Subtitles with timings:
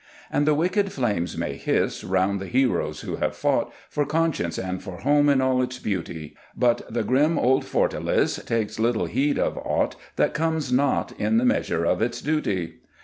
[0.31, 4.81] And the wicked flames may hiss Round the heroes who have fought For conscience and
[4.81, 9.59] for home in all its beauty, But the grim old fortalice Takes little heed of
[9.59, 12.79] aught That comes not in the measure of its duty.